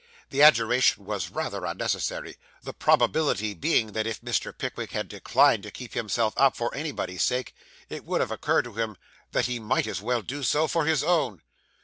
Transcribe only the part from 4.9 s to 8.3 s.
had declined to keep himself up for anybody else's sake, it would